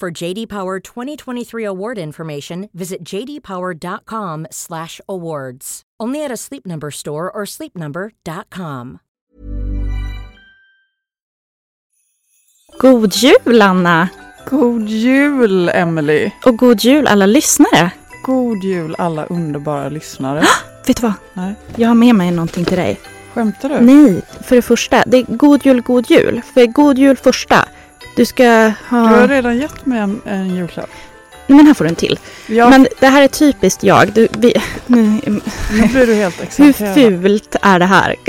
[0.00, 5.82] For JD Power 2023 award information, visit jdpower.com/awards.
[6.02, 8.98] Only at a Sleep Number store or sleepnumber.com.
[12.78, 14.08] God jul Anna!
[14.50, 16.30] God jul Emily!
[16.44, 17.90] Och god jul alla lyssnare!
[18.22, 20.42] God jul alla underbara lyssnare.
[20.86, 21.12] Vet du vad?
[21.34, 21.54] Nej.
[21.76, 23.00] Jag har med mig någonting till dig.
[23.34, 23.80] Skämtar du?
[23.80, 25.02] Nej, för det första.
[25.06, 26.42] Det är god jul, god jul.
[26.54, 27.68] För god jul första.
[28.16, 29.08] Du ska ha...
[29.08, 30.90] Du har redan gett mig en, en julklapp.
[31.46, 32.18] Nej, men här får du en till.
[32.46, 34.12] Ja, Men det här är typiskt jag.
[34.12, 34.54] Du, vi,
[34.86, 35.20] nu,
[35.72, 36.94] nu blir du helt hur exalterad.
[36.94, 38.14] fult är det här?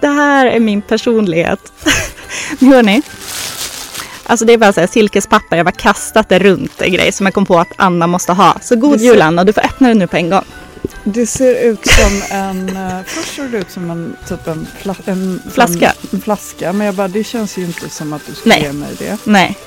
[0.00, 1.72] det här är min personlighet.
[2.58, 3.02] Nu hörni.
[4.24, 5.56] Alltså det är bara så här silkespapper.
[5.56, 8.32] Jag har bara kastat det runt en grej som jag kom på att Anna måste
[8.32, 8.56] ha.
[8.62, 9.44] Så god Det jul Anna.
[9.44, 10.44] Du får öppna den nu på en gång.
[11.08, 12.76] Det ser ut som en...
[12.76, 15.92] eh, först såg det ut som en, typ en, fla, en Flaska.
[16.12, 16.72] En, flaska.
[16.72, 18.64] Men jag bara, det känns ju inte som att du skulle Nej.
[18.64, 19.18] ge mig det.
[19.24, 19.58] Nej.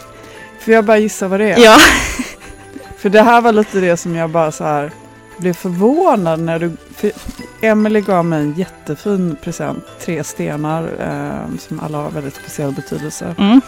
[0.60, 1.60] För jag bara gissar vad det är.
[1.60, 1.78] Ja.
[2.98, 4.92] För det här var lite det som jag bara så här
[5.38, 6.72] blev förvånad när du...
[6.96, 7.12] För
[7.62, 9.84] Emily gav mig en jättefin present.
[10.06, 13.36] Tre stenar eh, som alla har väldigt speciell betydelse.
[13.38, 13.62] Mm.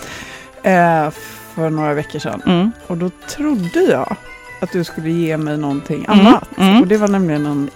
[0.64, 1.12] Eh,
[1.56, 2.42] för några veckor sedan.
[2.46, 2.72] Mm.
[2.88, 4.16] Och då trodde jag
[4.62, 6.44] att du skulle ge mig någonting Mm, annat.
[6.58, 6.82] mm.
[6.82, 7.70] Och det var nämligen en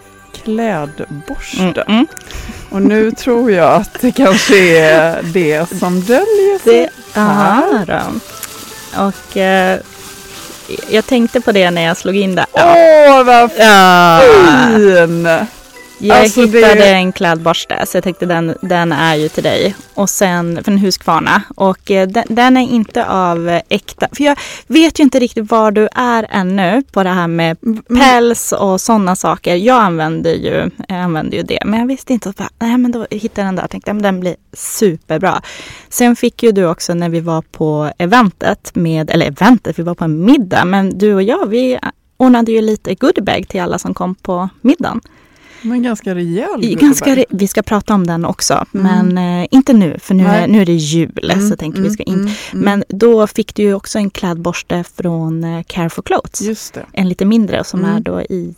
[0.44, 1.62] klädborste.
[1.64, 1.74] Mm.
[1.88, 2.08] Mm.
[2.70, 6.90] Och nu tror jag att det kanske är det som döljer sig.
[7.14, 8.20] Det är de.
[9.08, 9.80] Och eh,
[10.90, 12.46] jag tänkte på det när jag slog in det.
[12.52, 14.22] Åh, vad Ja.
[15.98, 19.76] Jag Alltså, det- hittade en klädborste så jag tänkte den, den är ju till dig.
[19.94, 21.42] Och sen från Husqvarna.
[21.56, 24.08] Och eh, den, den är inte av äkta.
[24.12, 27.58] För jag vet ju inte riktigt var du är ännu på det här med
[27.88, 29.56] päls och sådana saker.
[29.56, 31.60] Jag använder ju, jag använder ju det.
[31.66, 32.30] Men jag visste inte.
[32.30, 35.42] att Nej men då hittade jag den där och tänkte att den blir superbra.
[35.90, 39.96] Sen fick ju du också när vi var på eventet med, eller eventet, vi var
[39.96, 40.66] på en middag.
[40.66, 41.80] Men du och jag vi
[42.18, 45.02] ordnade ju lite goodiebag till alla som kom på middagen.
[45.62, 49.98] Men ganska rejäl Ganska, re- vi ska prata om den också, men eh, inte nu
[50.00, 51.32] för nu, är, nu är det jul.
[51.34, 52.14] Mm, så tänker vi ska in.
[52.14, 52.66] mm, mm.
[52.66, 56.74] Men då fick du ju också en klädborste från eh, Care for Clothes.
[56.92, 57.96] En lite mindre som Mm.
[57.96, 58.56] är då i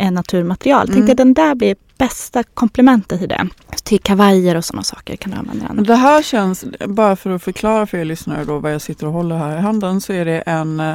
[0.00, 0.88] eh, naturmaterial.
[0.88, 0.94] Mm.
[0.96, 3.48] Tänkte den där blir bästa komplementet till det.
[3.84, 5.84] Till kavajer och sådana saker kan du använda den.
[5.84, 9.12] Det här känns, bara för att förklara för er lyssnare då vad jag sitter och
[9.12, 10.94] håller här i handen så är det en, eh,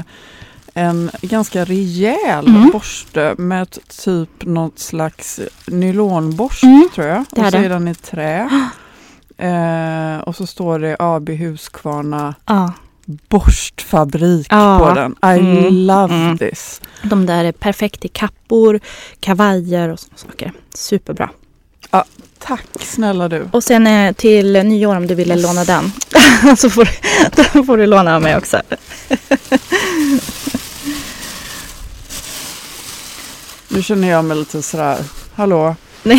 [0.74, 2.70] en ganska rejäl Mm.
[2.72, 7.26] borste med typ något slags nylonborste Mm, tror jag.
[7.32, 8.50] det och så är den i trä.
[9.38, 12.74] Eh, och så står det AB Husqvarna Ja,
[13.06, 14.80] borstfabrik Ja.
[14.80, 15.12] på den.
[15.36, 16.38] I Mm, love mm.
[16.38, 16.82] this.
[17.04, 18.80] de där är perfekt till kappor,
[19.20, 20.52] kavajer och sådana saker.
[20.74, 21.30] Superbra.
[22.40, 23.48] Tack snälla du.
[23.52, 25.92] Och sen eh, till nyår om du ville låna den.
[26.58, 28.62] så får, du- då får du låna av mig också.
[33.74, 34.98] Nu känner jag mig lite sådär,
[35.36, 35.76] hallå?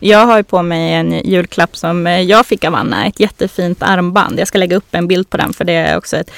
[0.00, 3.06] jag har ju på mig en julklapp som eh, jag fick av Anna.
[3.06, 4.38] Ett jättefint armband.
[4.40, 6.30] Jag ska lägga upp en bild på den för det är också ett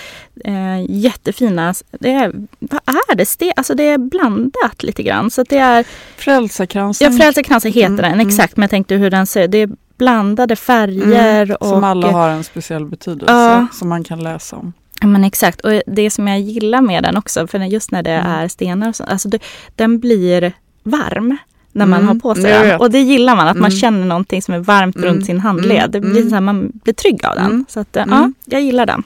[0.45, 1.75] eh, jättefina...
[1.91, 3.37] Det är, vad är det?
[3.39, 3.53] det?
[3.57, 5.31] Alltså det är blandat lite grann.
[5.31, 5.85] Så det är...
[6.17, 7.13] Frälsarkransen.
[7.13, 8.13] Ja, Frälsarkransen heter Mm, den.
[8.15, 8.29] mm.
[8.29, 9.69] Exakt, men jag tänkte hur den ser Det är
[9.99, 11.53] blandade färger.
[11.53, 13.67] och, Mm, som alla har en speciell betydelse Ja.
[13.73, 14.73] som man kan läsa om.
[15.05, 15.61] Ja, men exakt.
[15.61, 18.31] Och det som jag gillar med den också, för just när det Mm.
[18.33, 19.39] är stenar och så, alltså det,
[19.77, 20.53] den blir
[20.83, 21.37] varm
[21.73, 22.81] när man Mm, har på sig den.
[22.81, 23.79] Och det gillar man, att man Mm.
[23.79, 25.79] känner någonting som är varmt Mm, runt sin handled.
[25.79, 26.29] mm, Det blir mm.
[26.29, 27.65] så här, man blir trygg av den.
[27.69, 29.03] Så att, eh, ja, jag gillar den.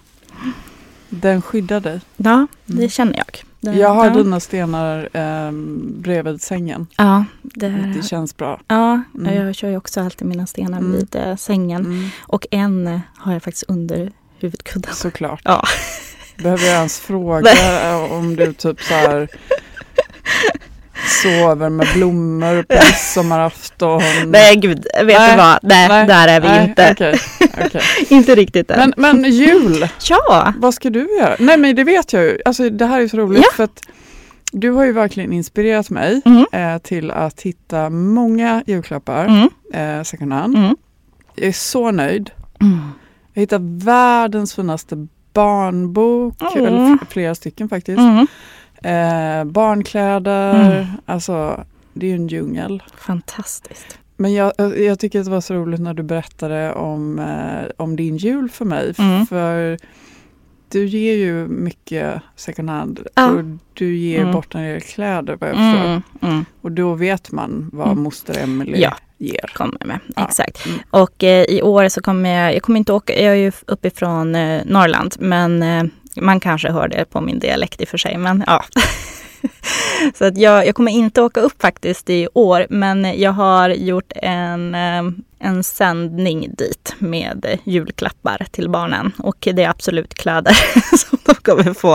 [1.09, 2.01] Den skyddar dig.
[2.17, 3.27] Ja, det känner jag.
[3.61, 4.15] Den, Jag har ja.
[4.15, 5.53] dina stenar eh,
[5.83, 6.87] bredvid sängen.
[6.97, 8.61] Ja, det, Det känns bra.
[8.69, 12.11] ja jag kör ju också alltid mina stenar vid eh, sängen.
[12.21, 14.95] Och en har jag faktiskt under huvudkudden.
[14.95, 15.41] såklart.
[15.45, 15.65] Ja.
[16.37, 17.51] Behöver jag ens fråga
[17.91, 19.29] eh, om du typ så här
[21.23, 24.03] sover med blommor på midsommarafton?
[24.27, 25.59] Nej gud, vet Nej, du vad?
[25.63, 26.93] Nej, nej, där är vi Nej, inte.
[26.93, 27.21] okej,
[27.67, 27.81] okej.
[28.09, 28.93] Inte riktigt än.
[28.97, 30.53] Men, men jul, ja!
[30.59, 31.37] vad ska du göra?
[31.39, 32.39] Nej men det vet jag ju.
[32.45, 33.51] Alltså, det här är så roligt Ja.
[33.57, 33.81] för att
[34.53, 36.47] du har ju verkligen inspirerat mig Mm.
[36.53, 39.49] eh, till att hitta många julklappar Mm.
[39.99, 40.57] eh, second hand.
[40.57, 40.77] Mm.
[41.35, 42.31] Jag är så nöjd.
[42.61, 42.79] Mm.
[43.39, 46.67] Jag hittade världens finaste barnbok, Mm.
[46.67, 47.99] eller flera stycken faktiskt.
[47.99, 48.27] Mm.
[48.83, 50.87] Eh, barnkläder, Mm.
[51.07, 51.65] alltså
[51.95, 52.83] det är ju en djungel.
[52.97, 53.99] Fantastiskt.
[54.17, 57.97] Men jag, jag tycker att det var så roligt när du berättade om, eh, om
[57.97, 58.95] din jul för mig.
[58.99, 59.27] Mm.
[59.27, 59.79] För
[60.71, 63.27] du ger ju mycket second hand Ja.
[63.31, 63.45] och
[63.75, 64.33] du ger Mm.
[64.33, 65.85] bort en del kläder vad jag förstår.
[65.89, 66.03] Mm.
[66.23, 66.45] Mm.
[66.61, 68.03] Och då vet man vad Mm.
[68.03, 68.97] moster Emelie Ja.
[69.19, 69.51] ger.
[69.55, 70.25] Kommer med, Ja.
[70.29, 70.67] exakt.
[70.67, 70.79] Mm.
[70.91, 74.35] Och eh, i år så kommer jag, jag kommer inte åka, jag är ju uppifrån
[74.35, 75.85] eh, Norrland, men eh,
[76.17, 78.65] man kanske hör det på min dialekt i och för sig, men ja.
[80.15, 84.13] så att jag, jag kommer inte åka upp faktiskt i år, men jag har gjort
[84.17, 85.03] en, eh,
[85.39, 89.13] en sändning dit med julklappar till barnen.
[89.19, 90.53] Och det är absolut kläder
[90.97, 91.93] som de kommer få.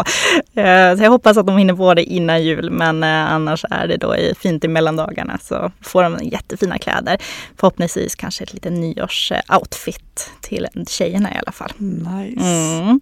[0.60, 3.88] Eh, Så jag hoppas att de hinner få det innan jul, men eh, annars är
[3.88, 7.18] det då i, fint i mellandagarna så får de jättefina kläder.
[7.58, 11.72] Förhoppningsvis kanske ett litet nyårsoutfit till tjejerna i alla fall.
[11.78, 12.46] Nice.
[12.46, 13.00] Mm.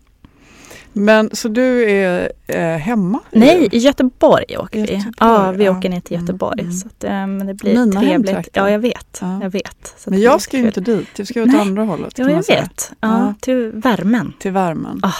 [0.93, 3.19] Men så du är eh, hemma?
[3.31, 4.93] Nej, i Göteborg åker vi.
[4.93, 5.77] Göteborg, ja, vi ja.
[5.77, 6.61] åker ner till Mm, Göteborg.
[6.61, 6.73] mm.
[6.73, 8.11] Så att, eh, men det blir Mina trevligt.
[8.29, 8.61] hemtrakter.
[8.61, 9.17] Ja, jag vet.
[9.21, 9.39] Ja.
[9.43, 9.93] Jag vet.
[9.97, 11.59] Så Men det jag ska ju inte dit, jag ska åt Nej.
[11.61, 12.13] andra hållet.
[12.17, 12.91] Ja, jag vet.
[12.99, 13.33] Ja.
[13.41, 14.33] Till värmen.
[14.39, 14.99] Till värmen.
[15.03, 15.11] Ah.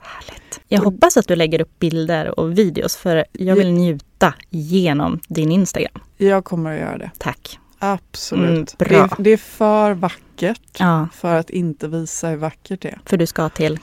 [0.00, 0.60] Härligt.
[0.68, 5.52] Jag hoppas att du lägger upp bilder och videos för jag vill njuta genom din
[5.52, 6.00] Instagram.
[6.16, 7.10] Jag kommer att göra det.
[7.18, 7.58] Tack.
[7.78, 8.48] Absolut.
[8.50, 8.98] Mm, det, bra.
[8.98, 10.78] är, det är för vackert
[11.12, 12.98] för att inte visa hur vackert det är.
[13.04, 13.78] för du ska till...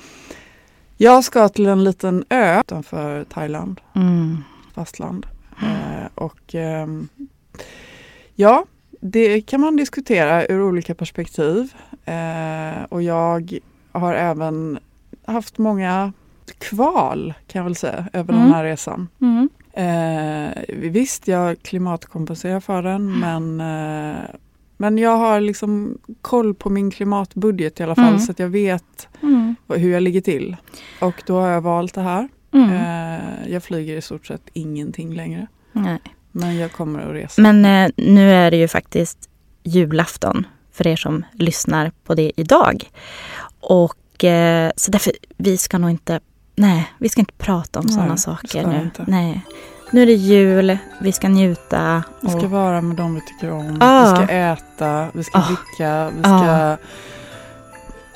[0.97, 4.43] Jag ska till en liten ö utanför Thailand, Mm.
[4.73, 5.25] fastland.
[5.61, 7.07] Eh, och ehm,
[8.35, 8.65] ja,
[9.01, 11.73] det kan man diskutera ur olika perspektiv.
[12.05, 13.59] Eh, och jag
[13.91, 14.79] har även
[15.25, 16.13] haft många
[16.59, 18.45] kval kan jag väl säga över Mm.
[18.45, 19.07] den här resan.
[19.21, 19.49] Mm.
[19.73, 24.17] Eh, visst, jag klimatkompenserar för den men, eh,
[24.77, 28.19] men jag har liksom koll på min klimatbudget i alla fall Mm.
[28.19, 29.55] så att jag vet Mm.
[29.69, 30.55] hur jag ligger till.
[31.01, 32.27] Och då har jag valt det här.
[32.53, 32.69] Mm.
[32.71, 35.47] Eh, jag flyger i stort sett ingenting längre.
[35.71, 35.99] Nej.
[36.31, 37.41] Men jag kommer att resa.
[37.41, 39.29] Men eh, nu är det ju faktiskt
[39.63, 42.83] julafton för er som lyssnar på det idag.
[43.59, 46.19] Och eh, så därför, vi ska nog inte,
[46.55, 48.81] nej, vi ska inte prata om sådana saker nu.
[48.81, 49.05] inte.
[49.07, 49.41] Nej.
[49.91, 52.03] Nu är det jul, vi ska njuta.
[52.21, 53.77] vi ska och- vara med dem vi tycker om.
[53.81, 54.03] Ah.
[54.19, 55.47] Vi ska äta, vi ska Ah.
[55.47, 56.77] dricka, vi ska Ah.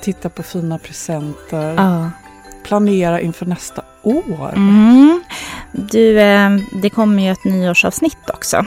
[0.01, 1.73] titta på fina presenter.
[1.77, 2.09] Ja.
[2.63, 4.51] Planera inför nästa år.
[4.56, 5.23] Mm.
[5.71, 6.49] Du, eh,
[6.81, 8.66] det kommer ju ett nyårsavsnitt också.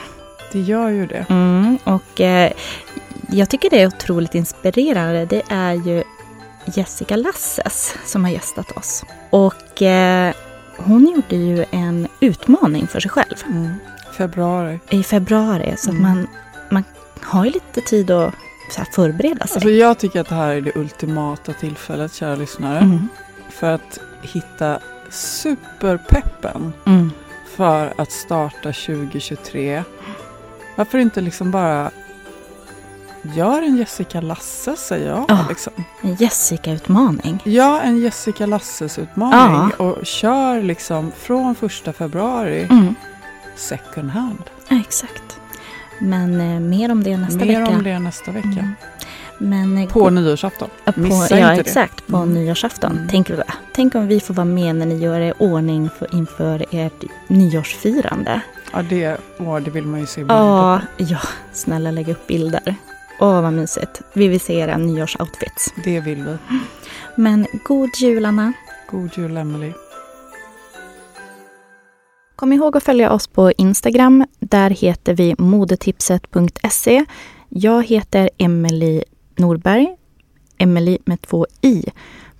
[0.53, 1.27] Det gör ju det.
[1.31, 1.79] Mm.
[1.85, 2.53] Och eh,
[3.31, 5.25] jag tycker det är otroligt inspirerande.
[5.27, 6.03] Det är ju
[6.65, 9.05] Jessica Lasses som har gästat oss.
[9.31, 10.35] Och eh,
[10.77, 13.75] hon gjorde ju en utmaning för sig själv Mm.
[14.17, 14.79] Februari.
[14.91, 15.75] i februari.
[15.79, 16.03] Så att Mm.
[16.03, 16.27] man,
[16.71, 16.85] man
[17.21, 18.35] har ju lite tid att
[18.95, 19.55] förbereda sig.
[19.55, 22.79] Alltså jag tycker att det här är det ultimata tillfället, kära lyssnare.
[22.79, 23.09] mm.
[23.51, 24.79] För att hitta
[25.11, 27.11] superpeppen Mm.
[27.57, 29.83] för att starta 2023.
[30.77, 31.91] Varför inte liksom bara
[33.35, 35.25] gör en Jessica Lasse, säger jag.
[35.29, 35.39] Ja.
[35.49, 35.73] Liksom.
[36.01, 37.43] En Jessica-utmaning.
[37.45, 42.95] Gör en Jessica Lasses utmaning och kör liksom från första februari Mm.
[43.57, 44.43] second hand.
[44.69, 45.39] Ja, exakt.
[45.99, 47.77] Men eh, mer om det nästa Mer vecka.
[47.77, 48.49] om det nästa vecka.
[48.49, 48.75] Mm.
[49.39, 50.69] Men, eh, På nyårsafton.
[50.85, 51.69] Ja, på, Missa ja inte det.
[51.69, 52.35] exakt, på Mm.
[52.35, 52.93] nyårsafton.
[52.93, 53.09] Mm.
[53.11, 53.31] Tänk,
[53.75, 58.41] tänk om vi får vara med när ni gör er ordning för, inför ert nyårsfirande.
[58.73, 61.19] Ja, det, åh, det vill man ju se bilder Ja, ja,
[61.53, 62.75] snälla lägg upp bilder.
[63.21, 64.01] Åh, vad mysigt.
[64.13, 65.75] Vi vill se era nyårsoutfits.
[65.85, 66.37] Det vill vi.
[67.17, 68.53] Men god jul, Anna.
[68.91, 69.73] God jul, Emily.
[72.37, 74.25] Kom ihåg att följa oss på Instagram.
[74.39, 77.05] Där heter vi modetipset.se.
[77.49, 79.03] Jag heter Emily
[79.37, 79.97] Norberg.
[80.59, 81.85] Emily med två i.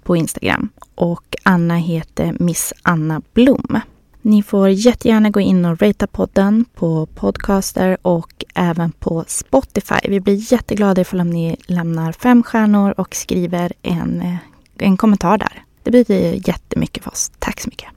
[0.03, 0.69] på Instagram.
[0.95, 3.81] Och Anna heter Miss Anna Blom.
[4.27, 10.09] Ni får jättegärna gå in och ratea podden på Podcaster och även på Spotify.
[10.09, 14.37] Vi blir jätteglada ifall ni lämnar fem stjärnor och skriver en, eh,
[14.79, 15.65] en kommentar där.
[15.83, 17.33] Det betyder jättemycket för oss.
[17.39, 17.89] Tack så mycket.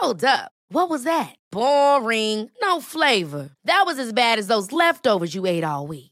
[0.00, 0.50] Hold up.
[0.74, 1.34] What was that?
[1.52, 2.40] Boring.
[2.40, 3.50] No flavor.
[3.66, 6.11] That was as bad as those leftovers you ate all week.